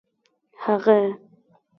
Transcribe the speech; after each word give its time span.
هغه 0.63 0.99